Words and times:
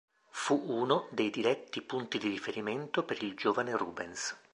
Fu 0.31 0.59
uno 0.65 1.09
dei 1.11 1.29
diretti 1.29 1.83
punti 1.83 2.17
di 2.17 2.27
riferimento 2.27 3.03
per 3.03 3.21
il 3.21 3.35
giovane 3.35 3.77
Rubens. 3.77 4.35